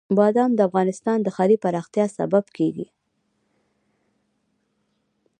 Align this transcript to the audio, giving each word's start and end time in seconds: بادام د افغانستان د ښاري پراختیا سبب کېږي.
بادام 0.17 0.51
د 0.55 0.59
افغانستان 0.69 1.17
د 1.21 1.27
ښاري 1.35 1.57
پراختیا 1.63 2.05
سبب 2.17 2.45
کېږي. 2.57 2.87